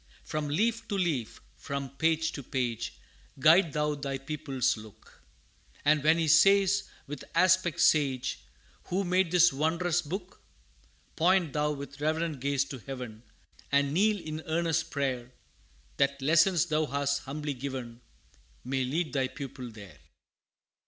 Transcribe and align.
From 0.23 0.49
leaf 0.49 0.87
to 0.87 0.95
leaf, 0.97 1.41
from 1.55 1.91
page 1.97 2.31
to 2.31 2.41
page, 2.41 2.95
Guide 3.37 3.71
thou 3.73 3.93
thy 3.93 4.17
pupil's 4.17 4.75
look, 4.75 5.21
And 5.85 6.03
when 6.03 6.17
he 6.17 6.27
says, 6.27 6.85
with 7.05 7.23
aspect 7.35 7.79
sage, 7.79 8.39
"Who 8.85 9.03
made 9.03 9.29
this 9.29 9.53
wondrous 9.53 10.01
book?" 10.01 10.41
Point 11.15 11.53
thou 11.53 11.73
with 11.73 12.01
reverent 12.01 12.39
gaze 12.39 12.65
to 12.69 12.79
heaven, 12.79 13.21
And 13.71 13.93
kneel 13.93 14.19
in 14.19 14.41
earnest 14.47 14.89
prayer, 14.89 15.33
That 15.97 16.19
lessons 16.19 16.65
thou 16.65 16.87
hast 16.87 17.19
humbly 17.25 17.53
given, 17.53 18.01
May 18.63 18.83
lead 18.83 19.13
thy 19.13 19.27
pupil 19.27 19.69
there. 19.69 19.99